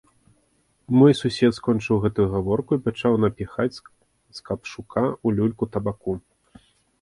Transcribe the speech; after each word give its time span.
Мой 0.99 1.13
сусед 1.19 1.53
скончыў 1.57 2.01
гэтую 2.05 2.25
гаворку 2.35 2.71
і 2.79 2.81
пачаў 2.87 3.13
напіхаць 3.25 3.75
з 3.75 4.39
капшука 4.49 5.03
ў 5.11 5.27
люльку 5.39 5.63
табаку. 5.77 6.13